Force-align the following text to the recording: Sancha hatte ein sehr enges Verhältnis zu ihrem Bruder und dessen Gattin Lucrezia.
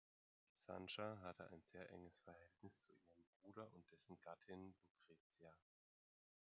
Sancha 0.65 1.19
hatte 1.21 1.47
ein 1.51 1.61
sehr 1.61 1.91
enges 1.91 2.17
Verhältnis 2.23 2.73
zu 2.81 2.91
ihrem 2.91 3.23
Bruder 3.35 3.71
und 3.75 3.83
dessen 3.91 4.19
Gattin 4.21 4.73
Lucrezia. 4.89 5.55